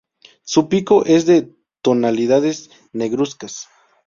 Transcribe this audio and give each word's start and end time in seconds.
Su 0.41 0.67
pico 0.67 1.05
es 1.05 1.27
de 1.27 1.55
tonalidades 1.83 2.71
negruzcas. 2.91 3.67